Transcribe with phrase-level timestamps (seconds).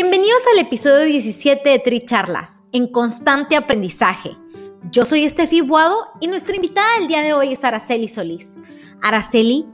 [0.00, 4.30] Bienvenidos al episodio 17 de Tri Charlas, en constante aprendizaje.
[4.92, 8.56] Yo soy Steffi Buado y nuestra invitada del día de hoy es Araceli Solís.
[9.02, 9.66] Araceli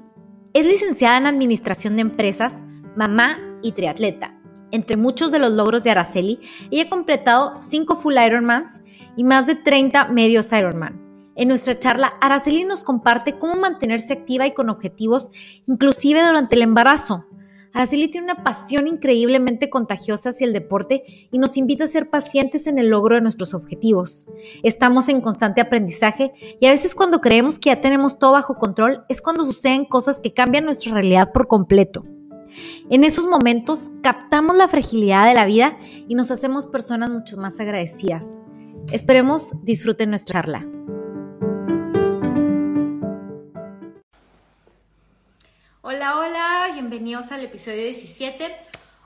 [0.54, 2.62] es licenciada en Administración de Empresas,
[2.96, 4.34] mamá y triatleta.
[4.70, 6.40] Entre muchos de los logros de Araceli,
[6.70, 8.80] ella ha completado 5 full Ironmans
[9.18, 11.02] y más de 30 medios Ironman.
[11.36, 15.30] En nuestra charla, Araceli nos comparte cómo mantenerse activa y con objetivos,
[15.66, 17.26] inclusive durante el embarazo.
[17.74, 22.68] Araceli tiene una pasión increíblemente contagiosa hacia el deporte y nos invita a ser pacientes
[22.68, 24.26] en el logro de nuestros objetivos.
[24.62, 29.04] Estamos en constante aprendizaje y a veces cuando creemos que ya tenemos todo bajo control
[29.08, 32.06] es cuando suceden cosas que cambian nuestra realidad por completo.
[32.90, 37.58] En esos momentos captamos la fragilidad de la vida y nos hacemos personas mucho más
[37.58, 38.38] agradecidas.
[38.92, 40.64] Esperemos disfruten nuestra charla.
[45.86, 48.56] Hola, hola, bienvenidos al episodio 17.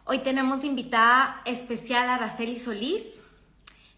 [0.04, 3.24] Hoy tenemos invitada especial a Araceli Solís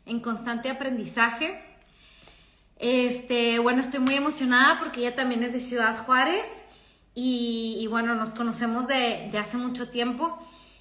[0.07, 1.63] en constante aprendizaje.
[2.79, 6.63] Este, bueno, estoy muy emocionada porque ella también es de Ciudad Juárez
[7.15, 10.39] y, bueno, nos conocemos de, de, hace mucho tiempo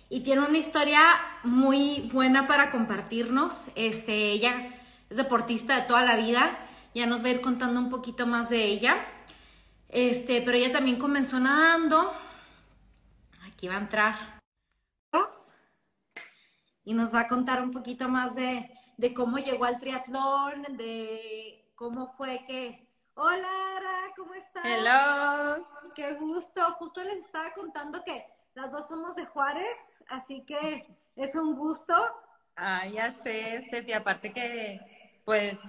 [0.10, 1.02] y tiene una historia
[1.44, 3.72] muy buena para compartirnos.
[3.76, 4.70] Este, ella
[5.10, 6.58] es deportista de toda la vida,
[6.96, 9.06] ya nos va a ir contando un poquito más de ella.
[9.90, 12.14] Este, pero ella también comenzó nadando.
[13.48, 14.40] Aquí va a entrar.
[16.84, 21.72] Y nos va a contar un poquito más de, de cómo llegó al triatlón, de
[21.76, 22.88] cómo fue que...
[23.16, 23.48] Hola,
[23.78, 24.64] Ara, ¿cómo estás?
[24.64, 25.68] Hello.
[25.94, 26.62] Qué gusto.
[26.74, 31.96] Justo les estaba contando que las dos somos de Juárez, así que es un gusto.
[32.56, 33.94] Ah, ya sé, Steffi.
[33.94, 34.80] Aparte que,
[35.26, 35.60] pues,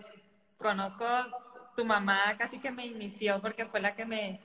[0.59, 1.05] conozco
[1.77, 4.41] tu mamá casi que me inició porque fue la que me,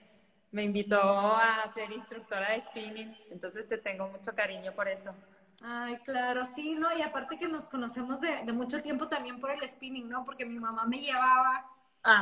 [0.51, 5.13] me invitó a ser instructora de spinning, entonces te tengo mucho cariño por eso.
[5.61, 6.95] Ay, claro, sí, ¿no?
[6.95, 10.23] Y aparte que nos conocemos de, de mucho tiempo también por el spinning, ¿no?
[10.23, 11.65] Porque mi mamá me llevaba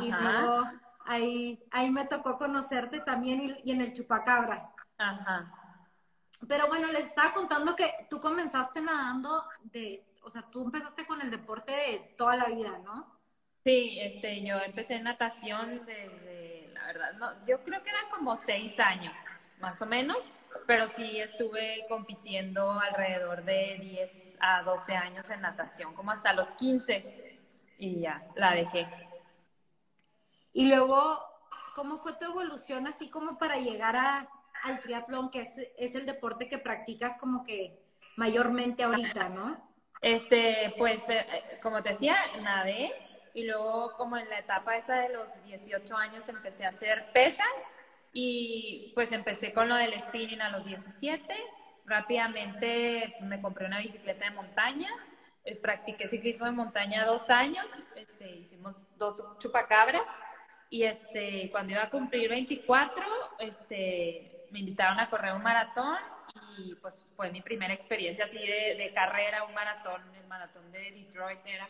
[0.02, 0.64] y luego
[1.06, 4.72] ahí, ahí me tocó conocerte también y, y en el chupacabras.
[4.98, 5.52] Ajá.
[6.48, 11.22] Pero bueno, les estaba contando que tú comenzaste nadando de, o sea, tú empezaste con
[11.22, 13.13] el deporte de toda la vida, ¿no?
[13.64, 18.78] Sí, este, yo empecé natación desde, la verdad, no, yo creo que eran como seis
[18.78, 19.16] años,
[19.60, 20.30] más o menos,
[20.68, 26.50] pero sí estuve compitiendo alrededor de 10 a 12 años en natación, como hasta los
[26.50, 27.40] 15,
[27.80, 28.86] y ya, la dejé.
[30.52, 31.22] Y luego,
[31.74, 34.28] ¿cómo fue tu evolución así como para llegar a,
[34.64, 37.80] al triatlón, que es, es el deporte que practicas como que
[38.18, 39.58] mayormente ahorita, ¿no?
[40.02, 41.26] Este, pues, eh,
[41.62, 42.92] como te decía, nadé,
[43.34, 47.48] y luego como en la etapa esa de los 18 años empecé a hacer pesas
[48.14, 51.24] y pues empecé con lo del spinning a los 17.
[51.86, 54.90] Rápidamente me compré una bicicleta de montaña,
[55.44, 60.04] eh, practiqué ciclismo de montaña dos años, este, hicimos dos chupacabras
[60.70, 63.04] y este, cuando iba a cumplir 24,
[63.40, 65.98] este, me invitaron a correr un maratón
[66.58, 70.92] y pues fue mi primera experiencia así de, de carrera, un maratón, el maratón de
[70.92, 71.68] Detroit era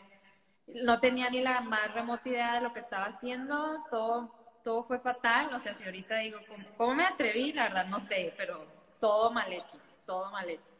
[0.68, 4.34] no tenía ni la más remota idea de lo que estaba haciendo, todo,
[4.64, 6.40] todo fue fatal, o sea, si ahorita digo,
[6.78, 7.54] ¿cómo, me atreví?
[7.54, 8.66] La verdad no sé, pero
[9.00, 10.74] todo mal hecho, todo mal hecho.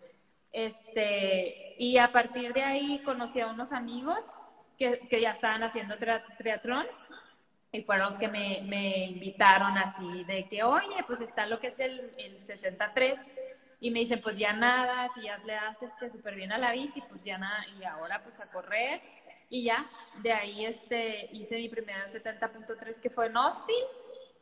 [0.52, 4.32] Este, y a partir de ahí conocí a unos amigos
[4.78, 5.96] que, que ya estaban haciendo
[6.38, 6.86] triatlón
[7.72, 11.68] y fueron los que me, me, invitaron así de que, oye, pues está lo que
[11.68, 13.20] es el, el 73
[13.80, 16.72] y me dicen, pues ya nada, si ya le das este súper bien a la
[16.72, 19.02] bici, pues ya nada, y ahora pues a correr
[19.50, 19.90] y ya,
[20.22, 23.86] de ahí este, hice mi primera 70.3 que fue en Austin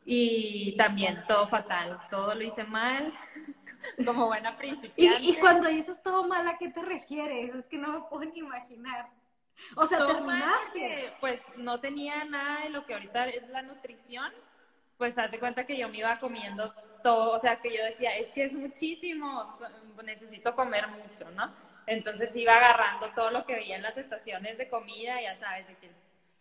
[0.04, 3.12] y también todo fatal, todo lo hice mal,
[4.04, 5.22] como buena principiante.
[5.22, 7.54] ¿Y, y cuando dices todo mal, ¿a qué te refieres?
[7.54, 9.10] Es que no me puedo ni imaginar.
[9.76, 11.12] O sea, terminaste.
[11.20, 14.32] pues no tenía nada de lo que ahorita es la nutrición,
[14.96, 16.72] pues haz de cuenta que yo me iba comiendo
[17.02, 19.52] todo, o sea, que yo decía, es que es muchísimo,
[20.04, 21.52] necesito comer mucho, ¿no?
[21.86, 25.76] Entonces iba agarrando todo lo que veía en las estaciones de comida, ya sabes, de
[25.76, 25.90] que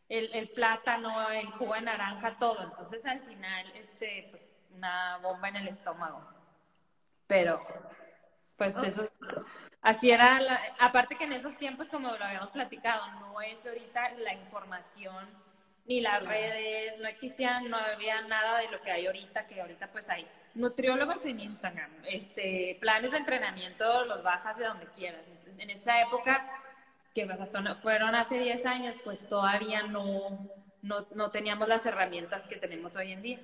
[0.10, 2.62] el, el plátano, el jugo de naranja, todo.
[2.64, 6.22] Entonces al final, este, pues una bomba en el estómago.
[7.28, 7.66] Pero,
[8.58, 9.04] pues eso
[9.82, 10.40] así era,
[10.80, 15.28] aparte que en esos tiempos, como lo habíamos platicado, no es ahorita la información
[15.86, 19.92] ni las redes, no existían, no había nada de lo que hay ahorita, que ahorita
[19.92, 25.26] pues hay nutriólogos en Instagram, este, planes de entrenamiento los bajas de donde quieras.
[25.58, 26.50] En esa época,
[27.14, 27.28] que
[27.82, 30.38] fueron hace 10 años, pues todavía no,
[30.82, 33.40] no, no teníamos las herramientas que tenemos hoy en día.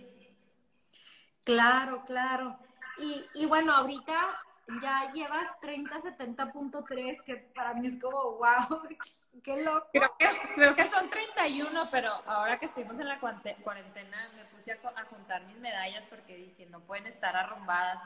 [1.43, 2.57] Claro, claro.
[2.97, 4.41] Y, y bueno, ahorita
[4.81, 8.87] ya llevas 3070.3, que para mí es como, wow,
[9.43, 9.87] qué loco.
[9.91, 14.71] Creo que, creo que son 31, pero ahora que estuvimos en la cuarentena me puse
[14.71, 18.01] a, juntar mis medallas porque dije, no pueden estar arrumbadas.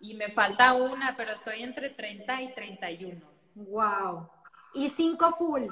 [0.00, 3.20] Y me falta una, pero estoy entre 30 y 31.
[3.54, 4.30] Wow.
[4.74, 5.64] ¿Y 5 full?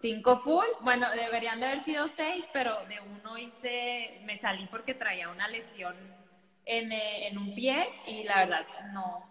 [0.00, 4.94] 5 full, bueno, deberían de haber sido 6, pero de uno hice, me salí porque
[4.94, 5.94] traía una lesión
[6.64, 9.30] en, eh, en un pie y la verdad no,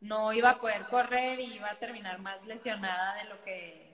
[0.00, 3.89] no iba a poder correr y iba a terminar más lesionada de lo que,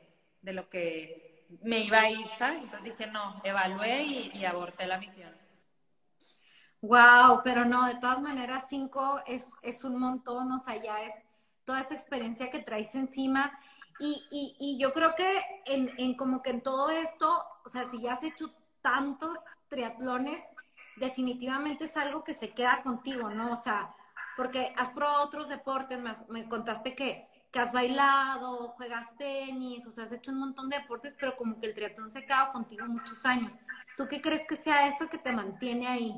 [0.47, 2.63] de lo que me iba a ir, ¿sabes?
[2.63, 4.03] Entonces dije, no, evalué
[4.33, 5.35] y, aborté la misión.
[6.81, 11.15] Wow, pero no, de todas maneras, cinco es, es un montón, o sea, ya es
[11.65, 13.59] toda esa experiencia que traes encima.
[13.99, 17.91] Y, y, y yo creo que en, en, como que en todo esto, o sea,
[17.91, 19.37] si ya has hecho tantos
[19.69, 20.41] triatlones,
[20.97, 23.53] definitivamente es algo que se queda contigo, ¿no?
[23.53, 23.95] O sea,
[24.37, 25.99] porque has probado otros deportes,
[26.29, 30.79] me, contaste que, que, has bailado, juegas tenis, o sea, has hecho un montón de
[30.79, 33.55] deportes, pero como que el triatlón se queda contigo muchos años.
[33.97, 36.15] ¿Tú qué crees que sea eso que te mantiene ahí?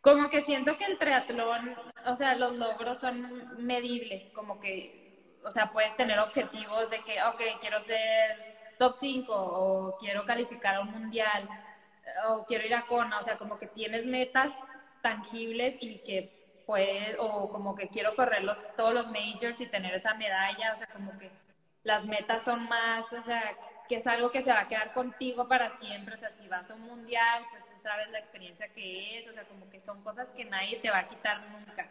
[0.00, 1.74] Como que siento que el triatlón,
[2.06, 7.22] o sea, los logros son medibles, como que, o sea, puedes tener objetivos de que,
[7.22, 11.48] ok, quiero ser top 5 o quiero calificar a un mundial
[12.28, 14.52] o quiero ir a Kona, o sea, como que tienes metas
[15.02, 16.37] tangibles y que
[16.68, 20.76] pues, o como que quiero correr los, todos los majors y tener esa medalla, o
[20.76, 21.32] sea, como que
[21.82, 23.56] las metas son más, o sea,
[23.88, 26.70] que es algo que se va a quedar contigo para siempre, o sea, si vas
[26.70, 30.02] a un mundial, pues tú sabes la experiencia que es, o sea, como que son
[30.02, 31.90] cosas que nadie te va a quitar nunca.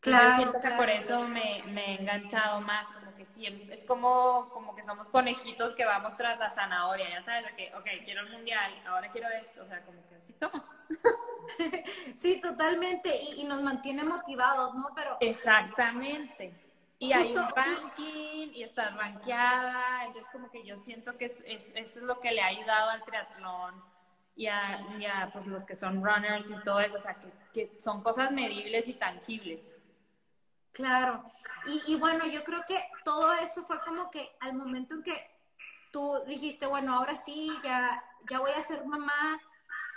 [0.00, 4.82] Claro, por eso me, me, he enganchado más, como que siempre, es como, como que
[4.82, 8.80] somos conejitos que vamos tras la zanahoria, ya sabes, de que, ok, quiero el mundial,
[8.86, 10.62] ahora quiero esto, o sea, como que así somos.
[12.14, 14.88] sí, totalmente, y, nos mantiene motivados, ¿no?
[14.94, 15.16] Pero...
[15.20, 16.54] Exactamente.
[16.98, 21.72] Y hay un ranking y estás rankeada, entonces como que yo siento que es, es,
[21.74, 23.84] eso es lo que le ha ayudado al triatlón
[24.34, 28.02] y a, pues, los que son runners y todo eso, o sea, que, que son
[28.02, 29.70] cosas medibles y tangibles.
[30.72, 31.24] Claro.
[31.86, 35.30] Y, bueno, yo creo que todo eso fue como que al momento en que
[35.90, 39.40] tú dijiste, bueno, ahora sí, ya, ya voy a ser mamá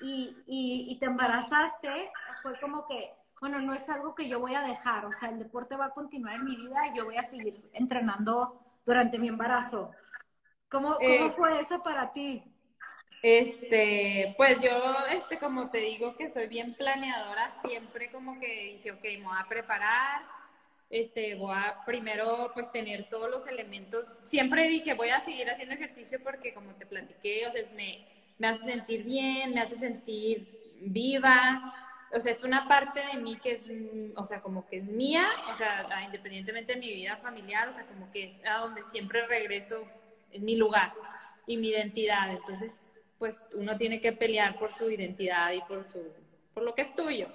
[0.01, 2.11] y, y, te embarazaste,
[2.41, 3.11] fue como que,
[3.41, 5.93] bueno, no es algo que yo voy a dejar, o sea, el deporte va a
[5.93, 9.91] continuar en mi vida y yo voy a seguir entrenando durante mi embarazo.
[10.69, 12.43] ¿Cómo, cómo eh, fue eso para ti?
[13.21, 14.71] Este, pues yo,
[15.11, 19.37] este, como te digo que soy bien planeadora, siempre como que dije, ok, me voy
[19.37, 20.21] a preparar,
[20.89, 24.17] este, voy a primero pues tener todos los elementos.
[24.23, 28.07] Siempre dije, voy a seguir haciendo ejercicio porque como te platiqué, o sea, me,
[28.39, 30.47] me hace sentir bien, me hace sentir
[30.81, 31.61] viva.
[32.11, 33.67] O sea, es una parte de mí que es,
[34.15, 37.85] o sea, como que es mía, o sea, independientemente de mi vida familiar, o sea,
[37.85, 39.87] como que es a donde siempre regreso,
[40.31, 40.93] en mi lugar
[41.47, 42.31] y mi identidad.
[42.31, 46.13] Entonces, pues uno tiene que pelear por su identidad y por su,
[46.53, 47.29] por lo que es tuyo.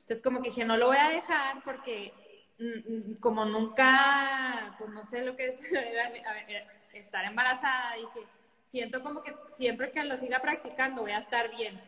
[0.00, 2.12] Entonces, como que dije, no lo voy a dejar porque
[2.58, 5.60] Mm, mm, como nunca, pues no sé lo que es
[6.92, 8.26] estar embarazada, dije,
[8.68, 11.80] siento como que siempre que lo siga practicando voy a estar bien.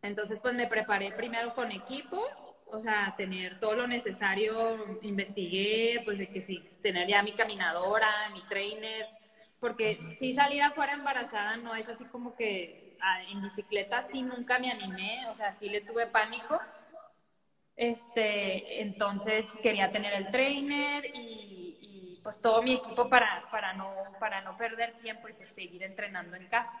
[0.00, 2.26] Entonces, pues me preparé primero con equipo,
[2.66, 8.30] o sea, tener todo lo necesario, investigué, pues de que sí, tener ya mi caminadora,
[8.32, 9.06] mi trainer,
[9.60, 14.58] porque si salir afuera embarazada no es así como que ah, en bicicleta sí nunca
[14.58, 16.58] me animé, o sea, sí le tuve pánico
[17.76, 21.61] este, entonces quería tener el trainer y,
[22.22, 26.36] pues todo mi equipo para, para, no, para no perder tiempo y pues seguir entrenando
[26.36, 26.78] en casa.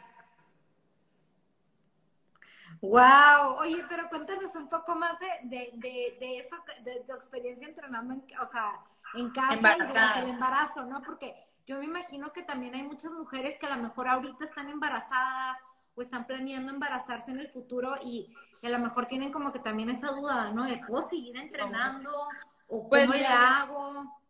[2.80, 8.14] Wow, oye, pero cuéntanos un poco más de, de, de, eso, de tu experiencia entrenando
[8.14, 8.72] en, o sea,
[9.14, 11.02] en casa y durante el embarazo, ¿no?
[11.02, 11.34] Porque
[11.66, 15.58] yo me imagino que también hay muchas mujeres que a lo mejor ahorita están embarazadas
[15.94, 18.34] o están planeando embarazarse en el futuro y,
[18.64, 20.64] a lo mejor tienen como que también esa duda, ¿no?
[20.64, 22.28] De, ¿puedo seguir entrenando?
[22.68, 24.21] ¿O pues cómo le hago?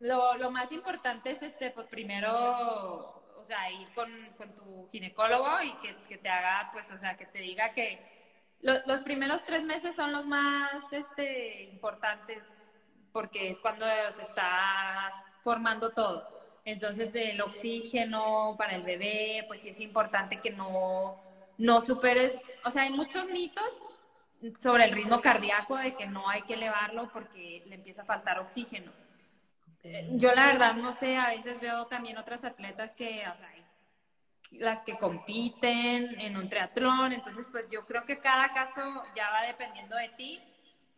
[0.00, 5.62] Lo, lo, más importante es, este, pues primero, o sea, ir con, con tu ginecólogo
[5.62, 8.00] y que, que, te haga, pues, o sea, que te diga que
[8.60, 12.68] los primeros tres meses son los más este, importantes
[13.12, 15.10] porque es cuando se está
[15.42, 16.28] formando todo.
[16.64, 21.16] Entonces, el oxígeno para el bebé, pues sí es importante que no,
[21.56, 23.80] no superes, o sea, hay muchos mitos
[24.58, 28.38] sobre el ritmo cardíaco de que no hay que elevarlo porque le empieza a faltar
[28.38, 28.92] oxígeno.
[30.12, 33.22] Yo la verdad no sé, a veces veo también otras atletas que,
[34.50, 38.80] las que compiten en un triatlón, entonces pues yo creo que cada caso
[39.14, 40.42] ya va dependiendo de ti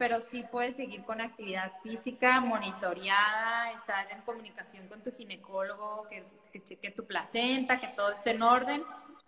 [0.01, 6.25] pero sí puedes seguir con actividad física monitoreada, estar en comunicación con tu ginecólogo, que,
[6.65, 8.83] cheque tu placenta, que todo esté en orden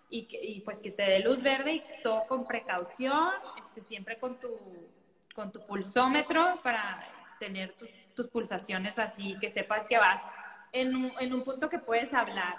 [0.09, 3.33] y, que, pues que te dé luz verde y todo con precaución,
[3.63, 4.49] este, siempre con tu,
[5.35, 7.07] con tu pulsómetro para
[7.39, 10.23] tener tus, tus pulsaciones así, que sepas que vas
[10.73, 12.57] en un, en un punto que puedes hablar.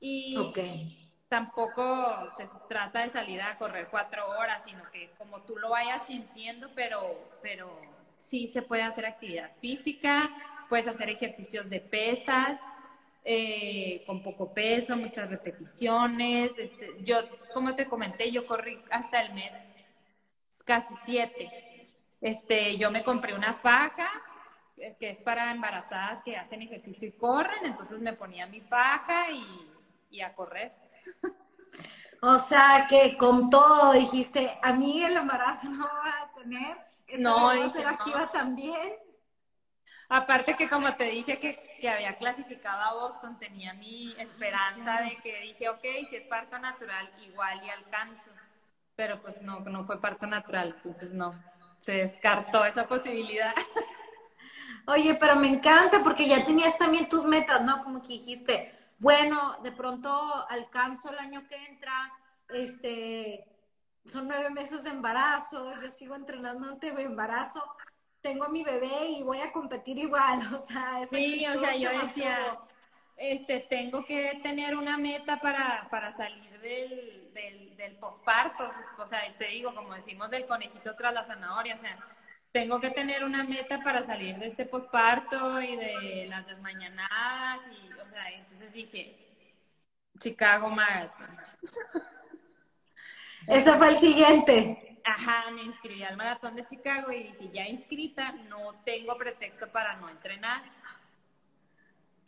[0.00, 5.56] Y, okay tampoco se trata de salir a correr cuatro horas, sino que como tú
[5.56, 7.74] lo vayas sintiendo, pero, pero
[8.18, 10.28] sí se puede hacer actividad física,
[10.68, 12.60] puedes hacer ejercicios de pesas,
[13.24, 16.58] eh, con poco peso, muchas repeticiones.
[16.58, 17.20] Este, yo,
[17.54, 19.74] como te comenté, yo corrí hasta el mes
[20.66, 21.88] casi siete.
[22.20, 24.10] Este, yo me compré una faja
[24.76, 29.70] que es para embarazadas que hacen ejercicio y corren, entonces me ponía mi faja y,
[30.10, 30.72] y a correr.
[32.24, 36.76] O sea, que con todo dijiste, a mí el embarazo no va a tener,
[37.18, 38.94] no, va a ser activa también.
[40.08, 45.16] Aparte que como te dije que, que, había clasificado a Boston, tenía mi esperanza de
[45.16, 48.30] que dije, ok, si es parto natural, igual y alcanzo.
[48.94, 51.34] Pero pues no, no fue parto natural, entonces no,
[51.80, 53.52] se descartó esa posibilidad.
[54.86, 57.82] Oye, pero me encanta porque ya tenías también tus metas, ¿no?
[57.82, 60.10] Como que dijiste, bueno, de pronto
[60.48, 62.12] alcanzo el año que entra,
[62.48, 63.44] este,
[64.04, 67.62] son nueve meses de embarazo, yo sigo entrenando ante mi embarazo,
[68.20, 71.90] tengo a mi bebé y voy a competir igual, o sea, sí, o sea, yo
[72.06, 72.58] decía,
[73.16, 79.20] este, tengo que tener una meta para, para salir del, del, del posparto, o sea,
[79.38, 81.98] te digo, como decimos del conejito tras la zanahoria, o sea,
[82.52, 87.92] tengo que tener una meta para salir de este posparto y de las desmañanadas y,
[87.94, 89.16] o sea, entonces dije,
[90.18, 91.36] Chicago Marathon.
[93.46, 95.00] Ese fue el siguiente.
[95.04, 99.96] Ajá, me inscribí al maratón de Chicago y dije, ya inscrita, no tengo pretexto para
[99.96, 100.62] no entrenar.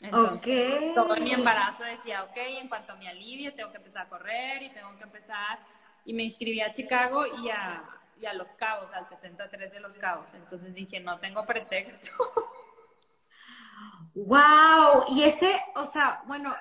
[0.00, 4.62] Entonces, todo mi embarazo decía, ok, en cuanto me alivie, tengo que empezar a correr
[4.64, 5.61] y tengo que empezar.
[6.04, 7.85] Y me inscribí a Chicago y a,
[8.21, 10.33] y a Los Cabos, al 73 de Los Cabos.
[10.35, 12.11] Entonces dije, no tengo pretexto.
[14.14, 15.04] ¡Wow!
[15.11, 16.54] Y ese, o sea, bueno,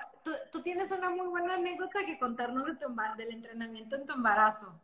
[0.50, 4.80] tú, tienes una muy buena anécdota que contarnos de tu, del entrenamiento en tu embarazo.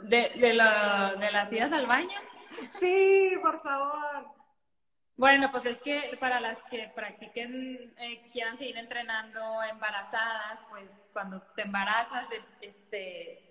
[0.00, 2.18] ¿De, de, ¿De las idas al baño?
[2.78, 4.26] Sí, por favor.
[5.16, 11.42] Bueno, pues es que para las que practiquen, eh, quieran seguir entrenando embarazadas, pues cuando
[11.56, 12.28] te embarazas,
[12.60, 13.47] este,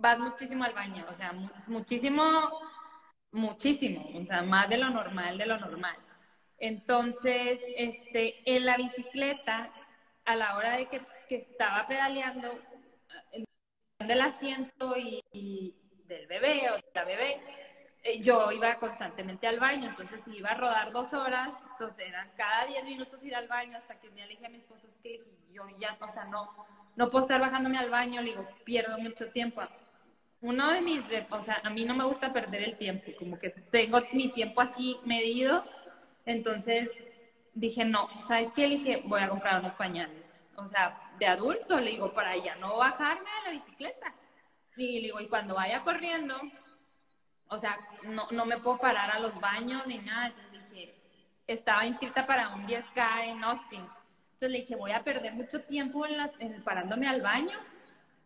[0.00, 1.32] vas muchísimo al baño, o sea,
[1.66, 2.50] muchísimo,
[3.32, 5.96] muchísimo, o sea, más de lo normal, de lo normal.
[6.58, 9.70] Entonces, este, en la bicicleta,
[10.24, 12.58] a la hora de que, estaba pedaleando,
[13.32, 13.46] el
[14.00, 15.76] del asiento y,
[16.06, 17.40] del bebé o de la bebé,
[18.02, 22.30] eh, yo iba constantemente al baño, entonces si iba a rodar dos horas, entonces eran
[22.36, 24.88] cada diez minutos ir al baño hasta que un día le dije a mi esposo,
[24.88, 26.50] es que yo ya, o sea, no,
[26.96, 29.60] no puedo estar bajándome al baño, le digo, pierdo mucho tiempo
[30.42, 33.50] uno de mis, o sea, a mí no me gusta perder el tiempo, como que
[33.50, 35.64] tengo mi tiempo así medido,
[36.24, 36.90] entonces
[37.52, 38.66] dije, no, ¿sabes qué?
[38.66, 42.54] Le dije, voy a comprar unos pañales, o sea, de adulto, le digo, para ya
[42.56, 44.14] no bajarme de la bicicleta.
[44.76, 46.40] Y le digo, y cuando vaya corriendo,
[47.48, 50.94] o sea, no, no me puedo parar a los baños ni nada, entonces dije,
[51.46, 56.06] estaba inscrita para un 10K en Austin, entonces le dije, voy a perder mucho tiempo
[56.06, 57.58] en parándome al baño,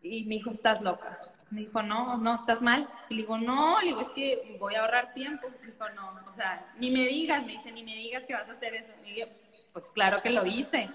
[0.01, 2.89] y me dijo, estás loca me dijo, no, no, estás mal.
[3.09, 5.47] Y le digo, no, le digo, es que voy a ahorrar tiempo.
[5.61, 8.49] Me dijo, no, o sea, ni me digas, me dice, ni me digas que vas
[8.49, 8.91] a hacer eso.
[9.05, 9.27] Y digo,
[9.73, 10.89] pues claro que lo hice.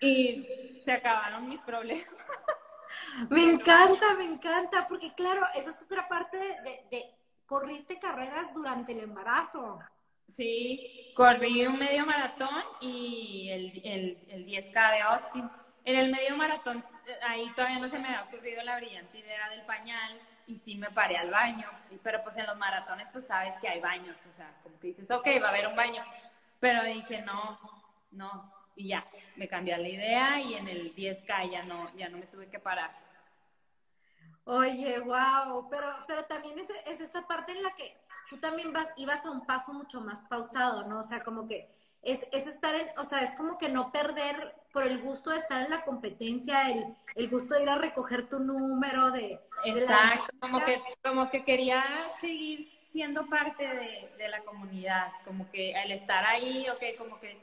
[0.00, 2.06] Y se acabaron mis problemas.
[3.28, 7.04] Me encanta, me encanta, porque claro, esa es otra parte de, de,
[7.44, 9.78] corriste carreras durante el embarazo.
[10.28, 15.50] Sí, corrí un medio maratón y el, el, el 10K de Austin.
[15.84, 16.82] En el medio maratón,
[17.26, 20.90] ahí todavía no se me había ocurrido la brillante idea del pañal y sí me
[20.90, 21.68] paré al baño.
[22.02, 25.10] Pero pues en los maratones, pues sabes que hay baños, o sea, como que dices,
[25.10, 26.04] ok, va a haber un baño.
[26.60, 27.58] Pero dije, no,
[28.10, 29.04] no, y ya,
[29.36, 32.58] me cambié la idea y en el 10K ya no, ya no me tuve que
[32.58, 32.96] parar.
[34.44, 37.98] Oye, wow, pero, pero también es, es esa parte en la que
[38.30, 41.00] tú también vas, ibas a un paso mucho más pausado, ¿no?
[41.00, 41.68] O sea, como que
[42.02, 45.38] es, es estar en, o sea, es como que no perder por el gusto de
[45.38, 49.40] estar en la competencia, el, el gusto de ir a recoger tu número, de...
[49.64, 51.82] Exacto, como, que, como que quería
[52.20, 57.36] seguir siendo parte de, de, la comunidad, como que al estar ahí, ok, como que,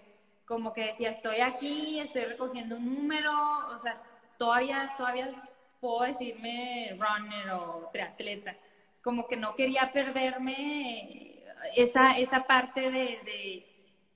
[0.45, 3.31] como que decía, estoy aquí, estoy recogiendo un número,
[3.67, 3.93] o sea,
[4.38, 5.31] todavía, todavía
[5.79, 8.55] puedo decirme runner o triatleta,
[9.03, 11.43] como que no quería perderme
[11.75, 13.75] esa, esa parte de de,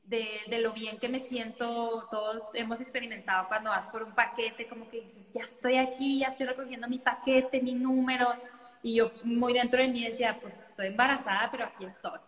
[0.10, 4.90] de, lo bien que me siento, todos hemos experimentado cuando vas por un paquete, como
[4.90, 8.34] que dices, ya estoy aquí, ya estoy recogiendo mi paquete, mi número,
[8.82, 12.20] y yo muy dentro de mí decía, pues estoy embarazada, pero aquí estoy.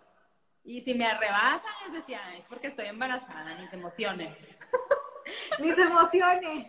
[0.63, 4.37] Y si me arrebasan, les decía, es porque estoy embarazada, ni se emocionen.
[5.59, 6.67] ni se emocionen,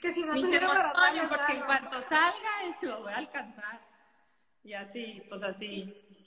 [0.00, 2.50] que si no estuviera embarazada, porque en cuanto salga,
[2.82, 3.80] lo voy a alcanzar.
[4.62, 5.66] Y así, pues así.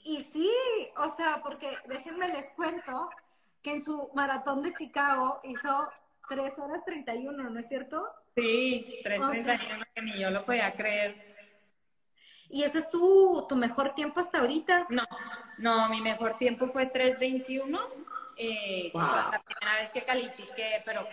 [0.04, 0.51] Y, y sí,
[0.98, 3.10] o sea, porque déjenme les cuento
[3.65, 5.88] que en su maratón de Chicago hizo
[6.29, 8.07] 3 horas 31, ¿no es cierto?
[8.36, 11.25] Sí, 3.31, que ni yo lo podía creer.
[12.48, 14.86] ¿Y ese es tu, tu mejor tiempo hasta ahorita?
[14.89, 15.01] No,
[15.57, 17.79] no, mi mejor tiempo fue 3.21.
[18.38, 21.07] Eh, La primera vez que califiqué, pero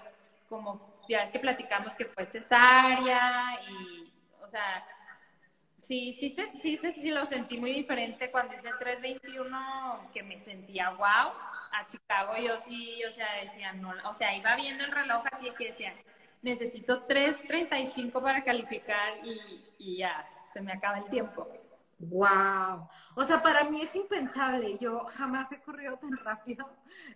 [0.50, 4.12] como ya es que platicamos que fue cesárea y,
[4.44, 4.86] o sea,
[5.82, 10.90] sí, sí, sí, sí, sí, lo sentí muy diferente cuando hice 3.21, que me sentía
[10.90, 11.32] wow
[11.72, 15.50] a Chicago yo sí, o sea, decía, no, o sea, iba viendo el reloj así
[15.58, 15.92] que decía,
[16.42, 21.48] necesito 3.35 para calificar y, y ya, se me acaba el tiempo.
[21.98, 22.88] Wow.
[23.14, 24.76] O sea, para mí es impensable.
[24.78, 26.68] Yo jamás he corrido tan rápido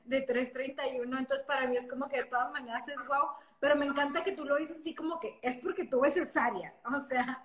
[0.05, 1.03] de 3.31.
[1.19, 3.31] Entonces, para mí es como que de todas maneras es wow.
[3.59, 6.73] Pero me encanta que tú lo dices así como que es porque tuve cesárea.
[6.85, 7.45] O sea.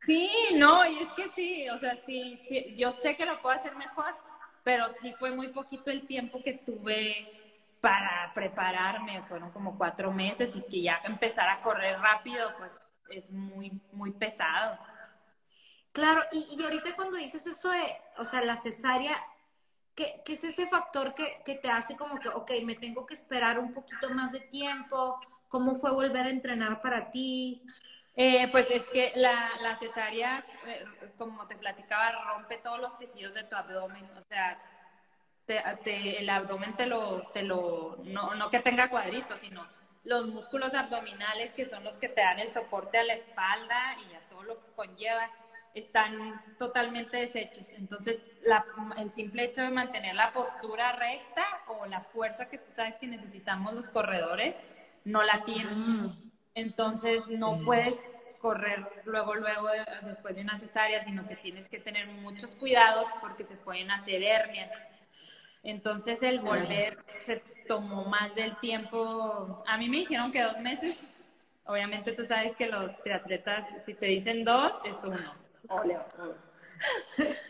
[0.00, 1.68] Sí, no, y es que sí.
[1.68, 4.14] O sea, sí, sí yo sé que lo puedo hacer mejor
[4.62, 10.54] pero sí fue muy poquito el tiempo que tuve para prepararme, fueron como cuatro meses
[10.54, 14.78] y que ya empezar a correr rápido, pues es muy, muy pesado.
[15.92, 17.82] Claro, y, y ahorita cuando dices eso de,
[18.18, 19.16] o sea, la cesárea,
[19.94, 23.14] ¿qué, qué es ese factor que, que, te hace como que, ok, me tengo que
[23.14, 25.18] esperar un poquito más de tiempo?
[25.48, 27.62] ¿Cómo fue volver a entrenar para ti?
[28.16, 30.84] Eh, pues es que la, cesárea, eh,
[31.16, 34.04] como te platicaba, rompe todos los tejidos de tu abdomen.
[34.16, 34.60] O sea,
[35.46, 39.66] te, el abdomen te lo, te lo no, no que tenga cuadritos, sino
[40.04, 44.14] los músculos abdominales que son los que te dan el soporte a la espalda y
[44.14, 45.30] a todo lo que conlleva,
[45.74, 47.68] están totalmente deshechos.
[47.70, 48.64] Entonces, la,
[48.98, 53.06] el simple hecho de mantener la postura recta o la fuerza que tú sabes que
[53.06, 54.60] necesitamos los corredores,
[55.04, 55.76] no la tienes.
[55.76, 56.08] Mm.
[56.60, 57.94] Entonces no puedes
[58.38, 59.68] correr luego, luego
[60.02, 64.22] después de una cesárea, sino que tienes que tener muchos cuidados porque se pueden hacer
[64.22, 64.70] hernias.
[65.62, 69.62] Entonces el volver se tomó más del tiempo.
[69.66, 71.00] A mí me dijeron que dos meses.
[71.64, 75.18] Obviamente tú sabes que los triatletas, si te dicen dos, es uno.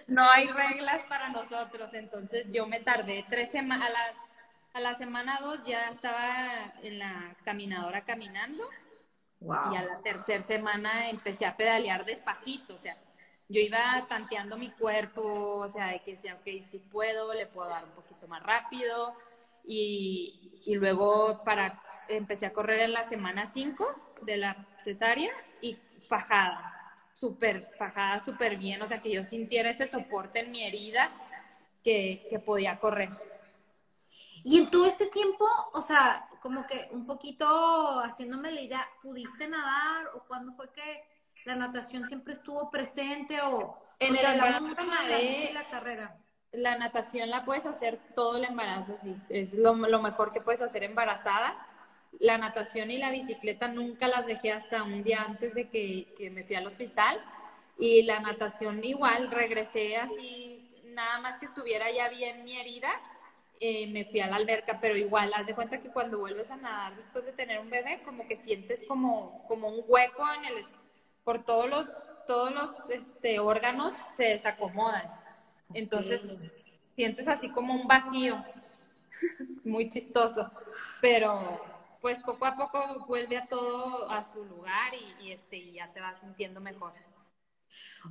[0.07, 1.94] No hay reglas para nosotros.
[1.94, 3.90] Entonces yo me tardé tres semanas.
[4.73, 8.68] A la semana dos ya estaba en la caminadora caminando
[9.40, 12.96] y a la tercera semana empecé a pedalear despacito, o sea,
[13.48, 15.22] yo iba tanteando mi cuerpo,
[15.57, 19.16] o sea, de que decía, ok, si puedo, le puedo dar un poquito más rápido.
[19.64, 25.76] Y, y luego para, empecé a correr en la semana 5 de la cesárea y
[26.09, 31.11] fajada, súper fajada, súper bien, o sea, que yo sintiera ese soporte en mi herida
[31.83, 33.11] que, que podía correr.
[34.44, 39.48] Y en todo este tiempo, o sea, como que un poquito haciéndome la idea, ¿pudiste
[39.48, 41.05] nadar o cuándo fue que
[41.44, 46.16] la natación siempre estuvo presente o en el embarazo de la carrera?
[46.53, 50.62] La natación la puedes hacer todo el embarazo, sí, es lo, lo mejor que puedes
[50.62, 51.66] hacer embarazada.
[52.18, 56.31] La natación y la bicicleta nunca las dejé hasta un día antes de que, que
[56.31, 57.22] me fui al hospital.
[57.79, 62.90] Y la natación igual, regresé así, nada más que estuviera ya bien mi herida,
[63.61, 66.57] eh, me fui a la alberca, pero igual, haz de cuenta que cuando vuelves a
[66.57, 70.66] nadar después de tener un bebé, como que sientes como, como un hueco en el,
[71.23, 71.88] por todos los,
[72.27, 75.05] todos los este, órganos se desacomodan.
[75.75, 76.29] Entonces,
[76.96, 78.42] sientes así como un vacío.
[79.64, 80.51] muy chistoso,
[81.01, 81.61] pero
[82.01, 86.01] pues poco a poco vuelve a todo a su lugar y, este, y ya te
[86.01, 86.92] vas sintiendo mejor.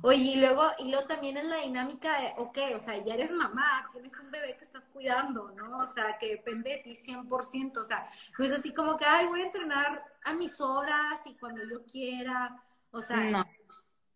[0.02, 3.32] Oye, y luego, y luego también es la dinámica de, ok, o sea, ya eres
[3.32, 5.78] mamá, tienes un bebé que estás cuidando, ¿no?
[5.78, 8.06] O sea, que depende de ti 100%, o sea,
[8.38, 11.84] no es así como que, ay, voy a entrenar a mis horas y cuando yo
[11.84, 13.46] quiera, o sea,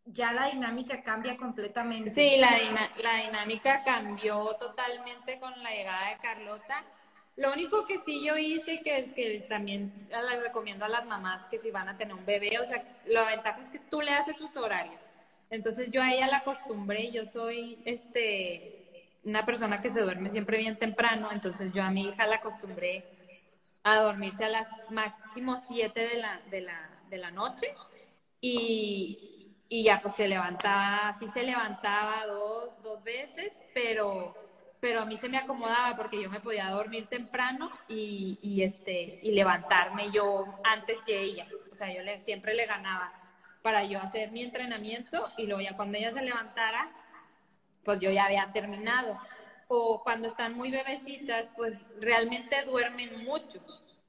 [0.06, 2.10] ya la dinámica cambia completamente.
[2.10, 2.50] Sí, la,
[3.02, 6.84] la dinámica cambió totalmente con la llegada de Carlota.
[7.36, 11.58] Lo único que sí yo hice, que, que también les recomiendo a las mamás que
[11.58, 14.36] si van a tener un bebé, o sea, la ventaja es que tú le haces
[14.36, 15.02] sus horarios.
[15.50, 18.84] Entonces yo a ella la acostumbré, yo soy este
[19.24, 23.04] una persona que se duerme siempre bien temprano, entonces yo a mi hija la acostumbré
[23.82, 26.40] a dormirse a las máximo 7 de la,
[27.10, 27.74] de la, noche.
[28.40, 34.34] Y, y, ya pues se levantaba, sí se levantaba dos, dos veces, pero,
[34.80, 39.18] pero a mí se me acomodaba porque yo me podía dormir temprano y, y, este,
[39.22, 43.12] y levantarme yo antes que ella, o sea, yo le, siempre le ganaba
[43.64, 46.90] para yo hacer mi entrenamiento y luego ya cuando ella se levantara,
[47.82, 49.18] pues yo ya había terminado.
[49.68, 53.64] O cuando están muy bebecitas, pues realmente duermen mucho.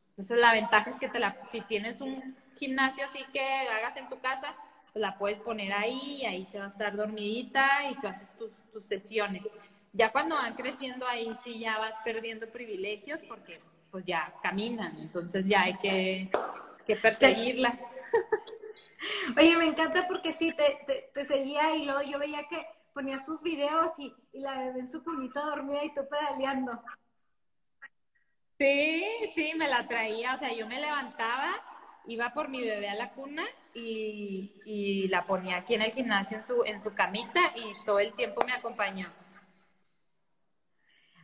[0.09, 4.09] Entonces la ventaja es que te la, si tienes un gimnasio así que hagas en
[4.09, 4.53] tu casa,
[4.91, 8.29] pues la puedes poner ahí y ahí se va a estar dormidita y tú haces
[8.37, 9.47] tus, tus sesiones.
[9.93, 15.45] Ya cuando van creciendo ahí sí ya vas perdiendo privilegios porque pues ya caminan, entonces
[15.47, 16.29] ya hay que,
[16.85, 17.81] que perseguirlas.
[19.37, 23.41] Oye, me encanta porque sí, te, te, seguía y luego yo veía que ponías tus
[23.41, 26.81] videos y, la bebé en su cunita dormida y tú pedaleando.
[28.57, 29.03] Sí,
[29.33, 31.61] sí, me la traía, o sea, yo me levantaba,
[32.07, 36.37] iba por mi bebé a la cuna y, y la ponía aquí en el gimnasio
[36.37, 39.07] en su, en su camita y todo el tiempo me acompañó.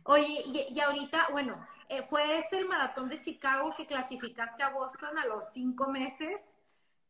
[0.04, 4.70] Oye, y, y ahorita, bueno, eh, fue este el maratón de Chicago que clasificaste a
[4.70, 6.51] Boston a los cinco meses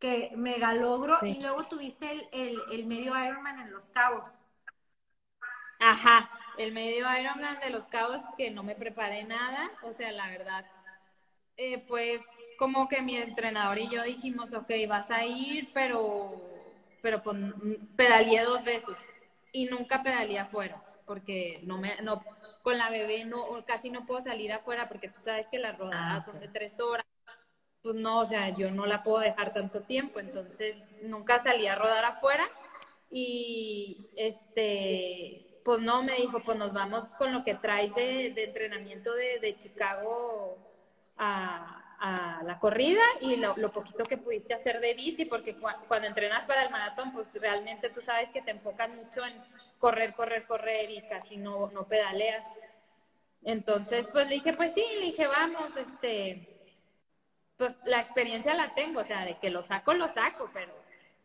[0.03, 4.43] que mega logro y luego tuviste el, el, medio Ironman en Los Cabos.
[5.79, 10.29] Ajá, el medio Ironman de Los Cabos que no me preparé nada, o sea, la
[10.29, 10.67] verdad,
[11.57, 12.21] eh, fue
[12.59, 16.49] como que mi entrenador y yo dijimos, ok, vas a ir, pero,
[17.01, 17.23] pero
[17.95, 18.97] pedaleé dos veces
[19.53, 22.25] y nunca pedaleé afuera, porque no me, no,
[22.65, 26.27] con la bebé no, casi no puedo salir afuera porque tú sabes que las rodadas
[26.27, 27.07] ah, son de tres horas
[27.83, 31.75] pues no, o sea, yo no la puedo dejar tanto tiempo, entonces nunca salí a
[31.75, 32.49] rodar afuera
[33.11, 39.13] y este, pues no, me dijo, pues nos vamos con lo que traes de, entrenamiento
[39.15, 40.59] de, Chicago
[41.17, 41.79] a,
[42.45, 46.71] la corrida y lo, poquito que pudiste hacer de bici, porque cuando entrenas para el
[46.71, 49.35] maratón, pues realmente tú sabes que te enfocas mucho en
[49.79, 52.45] correr, correr, correr y casi no, no pedaleas.
[53.45, 56.52] Entonces, pues le dije, pues sí, le dije, vamos, este,
[57.63, 60.73] pues la experiencia la tengo, o sea, de que lo saco, lo saco, pero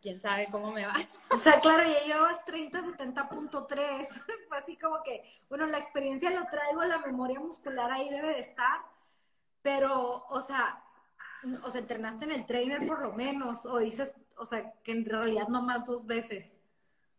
[0.03, 0.93] quién sabe cómo me va.
[1.31, 4.07] O sea, claro, ya llevas 30, 70.3,
[4.47, 8.41] fue así como que, bueno, la experiencia lo traigo, la memoria muscular ahí debe de
[8.41, 8.81] estar,
[9.63, 10.83] pero, o sea,
[11.63, 15.05] o sea, entrenaste en el trainer por lo menos, o dices, o sea, que en
[15.05, 16.59] realidad no más dos veces.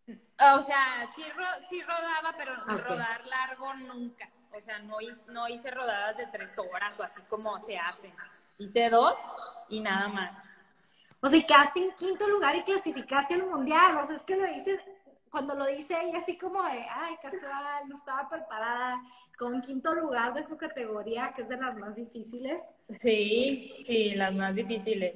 [0.06, 1.24] O sea, sí,
[1.68, 2.54] sí rodaba, pero
[2.86, 4.30] rodar largo nunca.
[4.56, 8.12] O sea, no hice, no hice rodadas de tres horas o así como se hacen.
[8.58, 9.18] Hice dos
[9.68, 10.38] y nada más.
[11.20, 13.96] O sea, quedaste en quinto lugar y clasificaste al mundial.
[13.96, 14.80] O sea, es que lo dices,
[15.30, 19.02] cuando lo dice ella así como de, ay, casual, no estaba preparada,
[19.38, 22.60] con quinto lugar de su categoría, que es de las más difíciles.
[23.00, 25.14] Sí, sí, las más difíciles.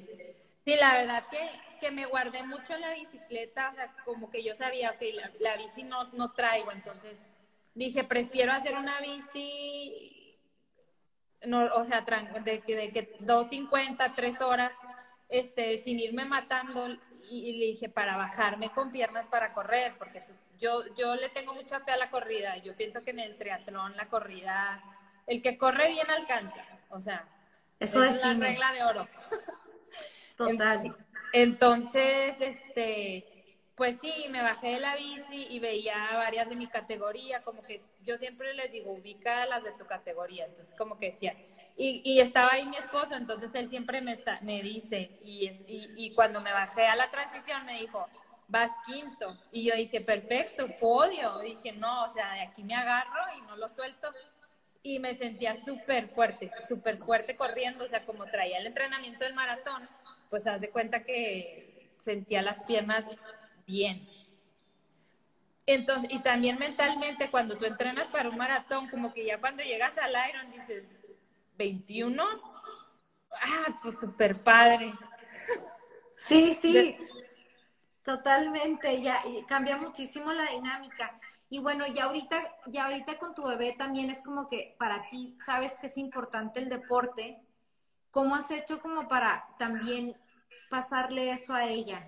[0.65, 4.43] Sí, la verdad que, que me guardé mucho en la bicicleta, o sea, como que
[4.43, 7.21] yo sabía que la, bici no, no traigo, entonces
[7.75, 10.39] dije, prefiero hacer una bici,
[11.45, 14.71] no, o sea, de, de que 2.50, 3 horas,
[15.29, 16.87] este, sin irme matando,
[17.29, 21.53] y, le dije, para bajarme con piernas para correr, porque pues, yo, yo le tengo
[21.53, 24.81] mucha fe a la corrida, yo pienso que en el triatlón la corrida,
[25.27, 27.27] el que corre bien alcanza, o sea,
[27.79, 29.07] eso es la regla de oro.
[30.37, 30.95] Total.
[31.33, 33.32] Entonces, este,
[33.75, 37.81] pues sí, me bajé de la bici y veía varias de mi categoría, como que
[38.05, 41.35] yo siempre les digo, ubica las de tu categoría, entonces como que decía,
[41.75, 46.13] y, estaba ahí mi esposo, entonces él siempre me, está, me dice, y, y, y
[46.13, 48.07] cuando me bajé a la transición me dijo,
[48.47, 53.21] vas quinto, y yo dije, perfecto, podio, dije, no, o sea, de aquí me agarro
[53.37, 54.13] y no lo suelto,
[54.83, 59.33] y me sentía súper fuerte, súper fuerte corriendo, o sea, como traía el entrenamiento del
[59.33, 59.89] maratón,
[60.29, 63.09] pues haz de cuenta que sentía las piernas
[63.65, 64.07] bien.
[65.65, 69.97] Entonces, y también mentalmente, cuando tú entrenas para un maratón, como que ya cuando llegas
[69.97, 70.83] al Iron dices,
[71.57, 72.23] 21,
[73.41, 74.93] ah, pues súper padre.
[76.15, 76.97] Sí, sí,
[78.03, 81.19] totalmente, ya y cambia muchísimo la dinámica.
[81.49, 85.37] Y bueno, ya ahorita, ya ahorita con tu bebé también es como que para ti
[85.45, 87.39] sabes que es importante el deporte.
[88.11, 90.15] ¿Cómo has hecho como para también
[90.69, 92.07] pasarle eso a ella?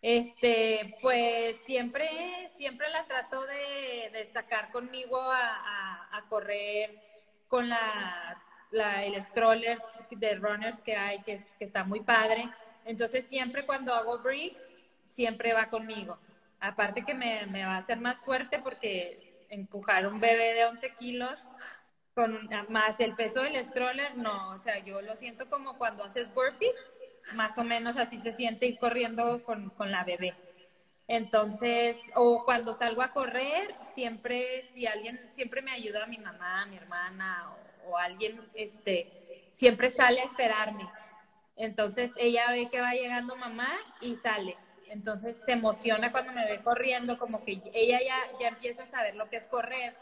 [0.00, 7.00] Este, pues siempre, siempre la trato de, sacar conmigo a, correr
[7.48, 8.42] con la,
[9.02, 9.80] el stroller
[10.10, 12.48] de runners que hay, que, está muy padre.
[12.84, 14.62] Entonces siempre cuando hago bricks,
[15.08, 16.18] siempre va conmigo.
[16.60, 20.94] Aparte que me, me, va a hacer más fuerte porque empujar un bebé de 11
[20.94, 21.38] kilos
[22.14, 26.34] con más el peso del stroller, no, o sea, yo lo siento como cuando haces
[26.34, 26.76] burpees,
[27.34, 30.34] más o menos así se siente ir corriendo con, con la bebé.
[31.06, 36.76] Entonces, o cuando salgo a correr, siempre, si alguien, siempre me ayuda mi mamá, mi
[36.76, 37.50] hermana
[37.86, 40.86] o, o alguien, este, siempre sale a esperarme.
[41.56, 44.56] Entonces, ella ve que va llegando mamá y sale
[44.90, 49.14] entonces se emociona cuando me ve corriendo, como que ella ya, ya empieza a saber
[49.16, 49.94] lo que es correr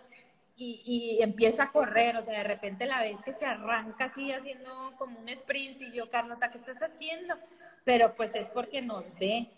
[0.57, 4.95] y, empieza a correr, o sea, de repente la ves que se arranca así haciendo
[4.99, 7.37] como un sprint y yo, Carlota, ¿qué estás haciendo?
[7.85, 9.51] Pero pues es porque nos ve.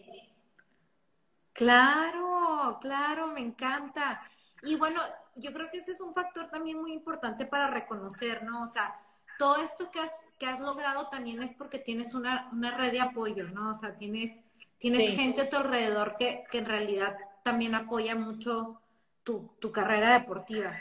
[1.53, 4.23] Claro, claro, me encanta.
[4.63, 5.01] Y bueno,
[5.37, 8.63] yo creo que ese es un factor también muy importante para reconocer, ¿no?
[8.63, 9.01] O sea,
[9.39, 13.01] todo esto que has, que has logrado también es porque tienes una, una red de
[13.01, 13.71] apoyo, ¿no?
[13.71, 14.41] O sea, tienes
[14.79, 18.81] Tienes gente a tu alrededor que, en realidad también apoya mucho
[19.25, 20.77] tu, carrera deportiva.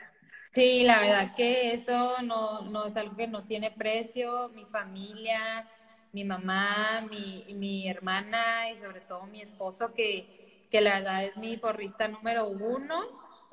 [0.57, 4.49] Sí, la verdad que eso no, no, es algo que no tiene precio.
[4.55, 5.69] Mi familia,
[6.13, 11.37] mi mamá, mi, mi hermana y sobre todo mi esposo, que, que la verdad es
[11.37, 13.03] mi porrista número uno.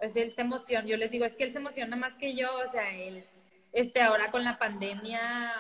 [0.01, 2.57] Es él se emociona, yo les digo, es que él se emociona más que yo,
[2.57, 3.27] o sea, él,
[3.73, 5.53] este, ahora con la pandemia,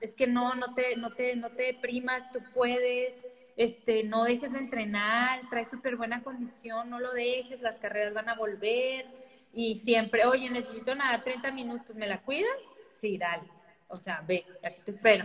[0.00, 3.26] es que no, no te, no te, no te deprimas, tú puedes,
[3.56, 8.28] este, no dejes de entrenar, trae súper buena condición, no lo dejes, las carreras van
[8.28, 9.23] a volver
[9.54, 12.60] y siempre, oye, necesito nadar 30 minutos, ¿me la cuidas?
[12.92, 13.44] Sí, dale,
[13.88, 15.24] o sea, ve, aquí te espero.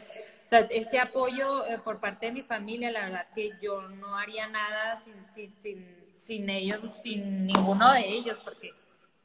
[0.69, 4.97] ese apoyo eh, por parte de mi familia, la verdad que yo no haría nada
[4.97, 8.71] sin, sin, sin, sin ellos, sin ninguno de ellos, porque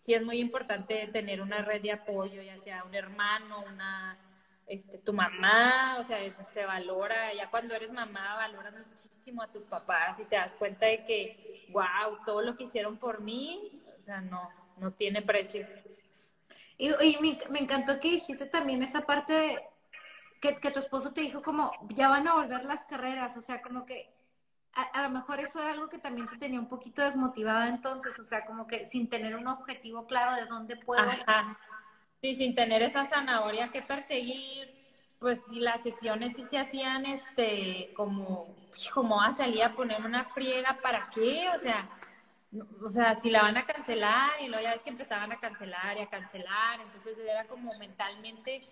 [0.00, 4.18] sí es muy importante tener una red de apoyo, ya sea un hermano, una
[4.66, 9.64] este, tu mamá, o sea, se valora, ya cuando eres mamá valoras muchísimo a tus
[9.64, 14.02] papás y te das cuenta de que, wow, todo lo que hicieron por mí, o
[14.02, 15.66] sea, no, no tiene precio.
[16.76, 19.62] Y, me, encantó que dijiste también esa parte
[20.40, 23.62] que, que, tu esposo te dijo como, ya van a volver las carreras, o sea,
[23.62, 24.14] como que
[24.74, 28.24] a, lo mejor eso era algo que también te tenía un poquito desmotivada entonces, o
[28.24, 31.02] sea, como que sin tener un objetivo claro de dónde puedo
[32.20, 34.74] Sí, sin tener esa zanahoria que perseguir,
[35.18, 38.48] pues las sesiones sí se hacían este como,
[38.94, 41.50] como a salir a poner una friega, ¿para qué?
[41.54, 41.88] O sea,
[42.82, 45.96] o sea, si la van a cancelar y luego ya ves que empezaban a cancelar
[45.96, 48.62] y a cancelar, entonces era como mentalmente,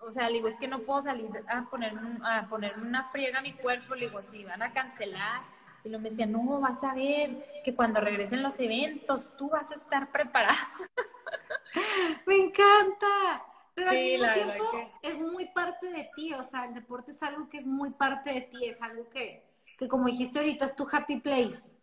[0.00, 1.92] o sea, digo, es que no puedo salir a poner
[2.24, 5.42] a ponerme una friega a mi cuerpo, le digo, si van a cancelar,
[5.84, 9.70] y lo me decía, no, vas a ver que cuando regresen los eventos, tú vas
[9.70, 10.56] a estar preparado.
[12.26, 13.44] Me encanta.
[13.74, 17.48] Pero al mismo tiempo es muy parte de ti, o sea, el deporte es algo
[17.48, 19.44] que es muy parte de ti, es algo que,
[19.78, 21.77] que como dijiste ahorita, es tu happy place.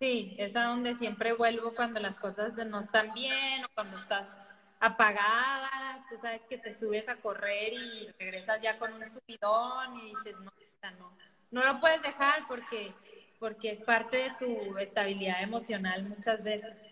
[0.00, 4.34] Sí, es a donde siempre vuelvo cuando las cosas no están bien o cuando estás
[4.80, 10.14] apagada, tú sabes que te subes a correr y regresas ya con un subidón y
[10.14, 10.50] dices, no,
[10.98, 11.16] no,
[11.50, 12.94] no lo puedes dejar porque,
[13.38, 16.82] porque es parte de tu estabilidad emocional muchas veces.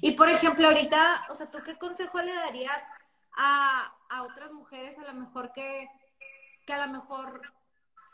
[0.00, 2.80] Y por ejemplo, ahorita, o sea, ¿tú qué consejo le darías
[3.36, 5.88] a, otras mujeres a lo mejor que,
[6.64, 7.42] que a lo mejor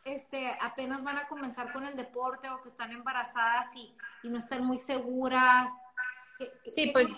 [0.05, 4.39] este, apenas van a comenzar con el deporte o que están embarazadas y, y no
[4.39, 5.73] están muy seguras?
[6.71, 7.09] sí, pues,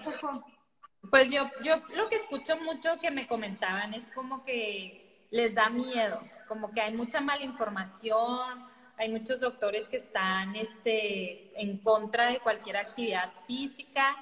[1.10, 5.68] pues yo, yo lo que escucho mucho que me comentaban es como que les da
[5.68, 12.26] miedo, como que hay mucha mala información, hay muchos doctores que están este, en contra
[12.26, 14.16] de cualquier actividad física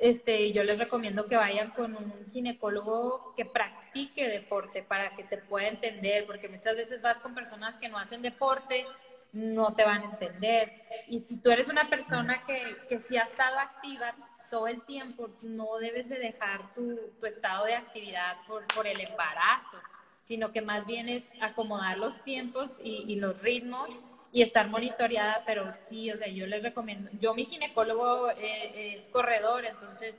[0.00, 5.36] este, yo les recomiendo que vayan con un ginecólogo que practique deporte para que te
[5.36, 8.86] pueda entender, porque muchas veces vas con personas que no hacen deporte,
[9.32, 10.72] no te van a entender.
[11.06, 14.14] Y si tú eres una persona que, que sí ha estado activa
[14.50, 18.98] todo el tiempo, no debes de dejar tu, tu estado de actividad por, por, el
[19.00, 19.78] embarazo,
[20.22, 24.00] sino que más bien es acomodar los tiempos y, y los ritmos
[24.32, 29.08] y estar monitoreada, pero sí, o sea, yo les recomiendo, yo mi ginecólogo eh, es
[29.08, 30.14] corredor, entonces,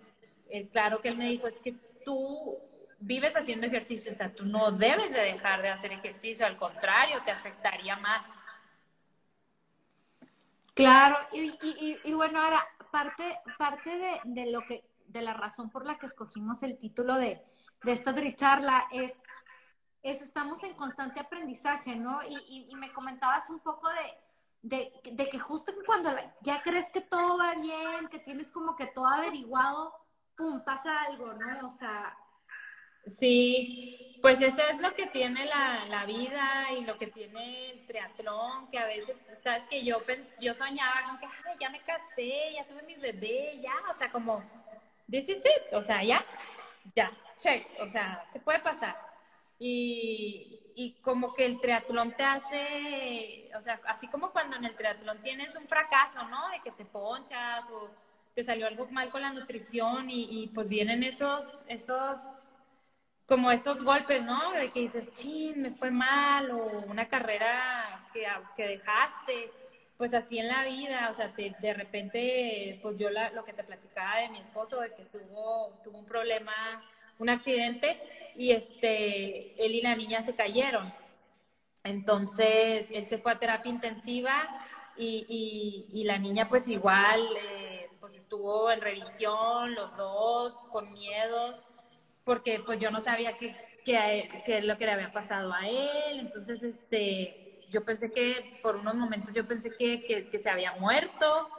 [0.49, 2.57] eh, claro que él me dijo, es que tú
[2.99, 7.21] vives haciendo ejercicio, o sea, tú no debes de dejar de hacer ejercicio, al contrario,
[7.23, 8.27] te afectaría más.
[10.73, 15.97] Claro, y, bueno, ahora, parte, parte de, de, lo que, de la razón por la
[15.97, 17.41] que escogimos el título de,
[17.83, 19.13] de esta charla es
[20.03, 22.19] es estamos en constante aprendizaje, ¿no?
[22.27, 23.87] Y, y, me comentabas un poco
[24.61, 26.11] de, de, que justo cuando
[26.41, 29.93] ya crees que todo va bien, que tienes como que todo averiguado,
[30.35, 31.67] ¡pum!, pasa algo, ¿no?
[31.67, 32.17] O sea...
[33.07, 37.87] Sí, pues eso es lo que tiene la, la vida y lo que tiene el
[37.87, 40.03] triatlón, que a veces, sabes que yo,
[40.39, 41.27] yo soñaba con que
[41.59, 44.43] ya me casé, ya tuve mi bebé, ya, o sea, como,
[45.09, 46.23] this is it, o sea, ya,
[46.95, 49.10] ya, check, o sea, ¿qué puede pasar?
[49.63, 54.75] Y, y, como que el triatlón te hace, o sea, así como cuando en el
[54.75, 56.49] triatlón tienes un fracaso, ¿no?
[56.49, 57.91] De que te ponchas o
[58.33, 62.19] te salió algo mal con la nutrición y, y pues vienen esos, esos,
[63.27, 64.51] como esos golpes, ¿no?
[64.53, 69.51] De que dices, chin, me fue mal o una carrera que, que dejaste.
[69.95, 73.53] Pues así en la vida, o sea, te, de repente, pues yo la, lo que
[73.53, 76.81] te platicaba de mi esposo, de que tuvo, tuvo un problema,
[77.21, 78.01] un accidente,
[78.35, 80.91] y este, él y la niña se cayeron.
[81.83, 84.47] Entonces, él se fue a terapia intensiva
[84.97, 91.59] y, y, la niña pues igual, eh, pues estuvo en revisión, los dos, con miedos,
[92.23, 93.55] porque pues yo no sabía qué,
[93.85, 96.19] es lo que le había pasado a él.
[96.19, 100.73] Entonces, este, yo pensé que, por unos momentos yo pensé que, que, que se había
[100.73, 101.49] muerto.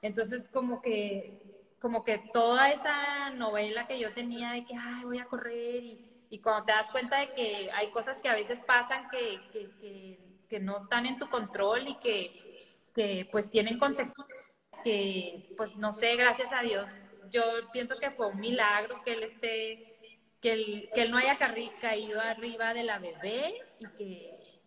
[0.00, 5.18] Entonces, como que como que toda esa novela que yo tenía de que, ay, voy
[5.18, 9.08] a correr y, cuando te das cuenta de que hay cosas que a veces pasan
[9.08, 14.44] que, que, que, no están en tu control y que, pues tienen consecuencias,
[14.82, 16.88] que pues no sé, gracias a Dios,
[17.30, 21.38] yo pienso que fue un milagro que él esté, que él, que él no haya
[21.80, 23.86] caído arriba de la bebé y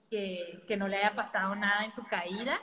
[0.10, 2.60] que, que no le haya pasado nada en su caída.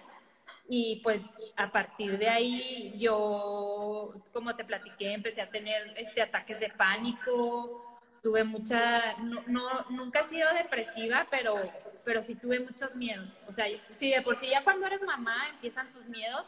[0.70, 1.22] Y pues
[1.57, 7.96] a partir de ahí yo, como te platiqué, empecé a tener este ataques de pánico,
[8.22, 11.57] tuve mucha, no, no, nunca he sido depresiva, pero,
[12.04, 13.28] pero sí tuve muchos miedos.
[13.46, 16.46] O sea, sí, de por sí ya cuando eres mamá empiezan tus miedos,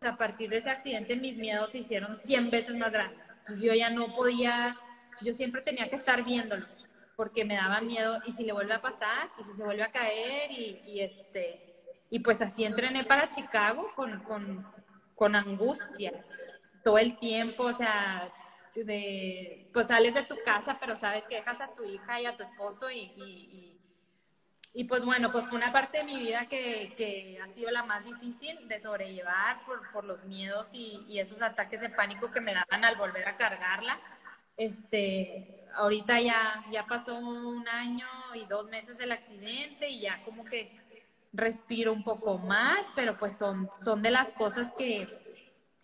[0.00, 3.22] a partir de ese accidente mis miedos se hicieron 100 veces más grandes.
[3.40, 4.76] Entonces yo ya no podía,
[5.20, 8.80] yo siempre tenía que estar viéndolos, porque me daba miedo, y si le vuelve a
[8.80, 11.73] pasar, y si se vuelve a caer, y, y este,
[12.14, 14.64] y pues así entrené para Chicago con, con,
[15.16, 16.12] con angustia
[16.84, 18.32] todo el tiempo, o sea,
[18.76, 22.36] de, pues sales de tu casa, pero sabes que dejas a tu hija y a
[22.36, 23.80] tu esposo y,
[24.72, 27.82] y, pues bueno, pues fue una parte de mi vida que, que, ha sido la
[27.82, 32.40] más difícil de sobrellevar por, por los miedos y, y, esos ataques de pánico que
[32.40, 33.98] me daban al volver a cargarla.
[34.56, 40.44] Este, ahorita ya, ya pasó un año y dos meses del accidente y ya como
[40.44, 40.76] que
[41.34, 45.08] respiro un poco más, pero pues son, son de las cosas que,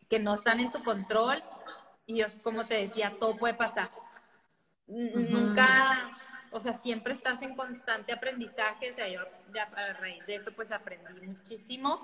[0.08, 1.42] que no están en tu control
[2.06, 3.90] y es como te decía, todo puede pasar.
[4.86, 6.10] Nunca,
[6.50, 9.20] o sea, siempre estás en constante aprendizaje, o sea, yo
[9.54, 12.00] ya a raíz de eso pues aprendí muchísimo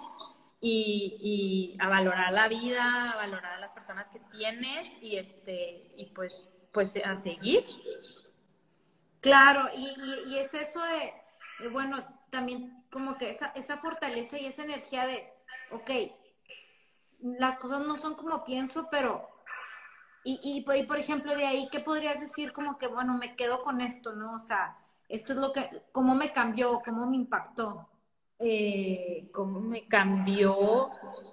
[0.61, 5.93] y, y, a valorar la vida, a valorar a las personas que tienes y este,
[5.97, 7.65] y pues, pues a seguir.
[9.21, 9.93] Claro, y,
[10.29, 15.33] y, es eso de, bueno, también como que esa, esa fortaleza y esa energía de,
[15.71, 15.91] ok,
[17.21, 19.29] las cosas no son como pienso, pero
[20.29, 23.81] y, y, por ejemplo, de ahí, ¿qué podrías decir como que, bueno, me quedo con
[23.81, 24.35] esto, ¿no?
[24.35, 24.77] O sea,
[25.09, 26.83] esto es lo que, ¿cómo me cambió?
[26.85, 27.89] ¿Cómo me impactó?
[28.41, 30.91] Eh, ¿Cómo me cambió?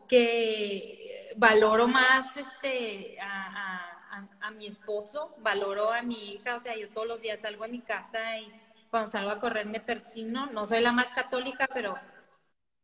[0.08, 6.78] Que valoro más este, a, a, a, mi esposo, valoro a mi hija, o sea,
[6.78, 8.54] yo todos los días salgo a mi casa y
[8.94, 11.96] cuando salgo a correr me persino, no soy la más católica, pero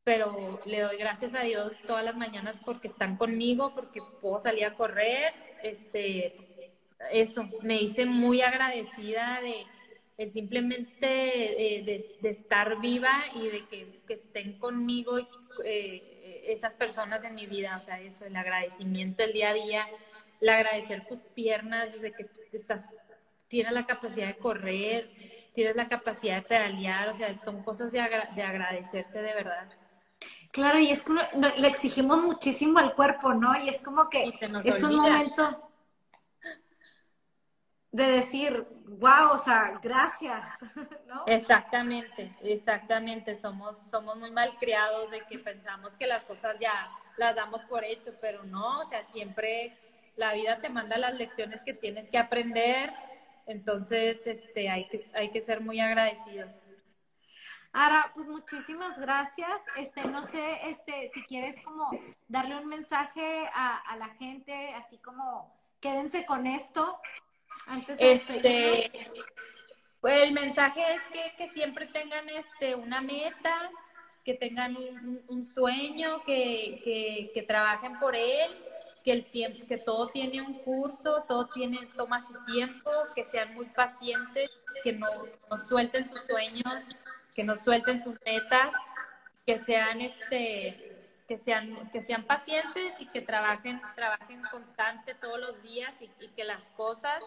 [0.04, 4.66] pero le doy gracias a Dios todas las mañanas porque están conmigo, porque puedo salir
[4.66, 6.36] a correr, este,
[7.12, 9.40] eso, me hice muy agradecida
[10.18, 15.20] de, simplemente de, estar viva y de que, estén conmigo
[15.64, 19.88] eh, esas personas en mi vida, o sea, eso, el agradecimiento el día a día,
[20.42, 22.82] el agradecer tus piernas desde que estás,
[23.48, 25.12] tienes la capacidad de correr,
[25.54, 28.00] tienes la capacidad de pedalear, o sea, son cosas de,
[28.36, 29.70] de agradecerse de verdad.
[30.52, 31.14] Claro, y es que
[31.58, 33.56] le exigimos muchísimo al cuerpo, ¿no?
[33.62, 34.32] Y es como que
[34.64, 35.66] es un momento...
[37.92, 40.48] de decir, wow, o sea, gracias,
[41.08, 41.24] ¿no?
[41.26, 43.36] Exactamente, exactamente.
[43.36, 48.14] Somos, somos muy malcriados de que pensamos que las cosas ya las damos por hecho,
[48.22, 49.76] pero no, o sea, siempre
[50.18, 52.94] la vida te manda las lecciones que tienes que aprender,
[53.50, 56.64] entonces este, hay, que, hay que ser muy agradecidos.
[57.72, 59.62] Ara, pues muchísimas gracias.
[59.76, 61.90] Este, no sé, este, si quieres como
[62.28, 67.00] darle un mensaje a, a la gente, así como quédense con esto
[67.68, 69.12] antes de este,
[70.02, 73.70] Pues el mensaje es que, que, siempre tengan este una meta,
[74.24, 78.52] que tengan un, un sueño, que, que, que, trabajen por él,
[79.04, 83.54] que el tiempo, que todo tiene un curso, todo tiene, toma su tiempo, que sean
[83.54, 84.52] muy pacientes,
[84.84, 85.08] que no,
[85.68, 86.90] suelten sus sueños,
[87.34, 88.74] que no suelten sus metas,
[89.46, 90.96] que sean este
[91.28, 96.44] que sean que sean pacientes y que trabajen trabajen constante todos los días y, que
[96.44, 97.24] las cosas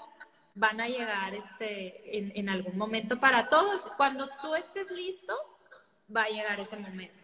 [0.56, 3.82] van a llegar este en, en algún momento para todos.
[3.96, 5.34] Cuando tú estés listo
[6.14, 7.22] va a llegar ese momento.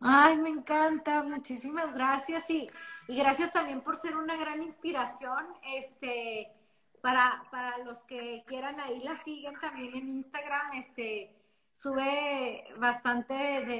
[0.00, 2.68] Ay, me encanta, muchísimas gracias y,
[3.08, 5.46] y gracias también por ser una gran inspiración.
[5.64, 6.52] Este,
[7.00, 11.34] para, para los que quieran ahí la siguen también en Instagram, este,
[11.72, 13.34] sube bastante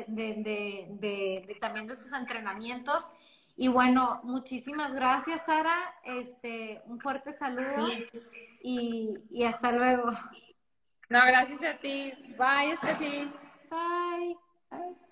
[0.09, 3.11] de, también de sus entrenamientos.
[3.57, 5.95] Y bueno, muchísimas gracias, Sara.
[6.05, 7.89] Este, un fuerte saludo
[8.61, 10.11] y, y, hasta luego.
[11.11, 12.13] No, gracias a ti.
[12.39, 13.31] Bye, Steffi.
[13.71, 14.37] Bye.
[14.71, 15.12] Bye.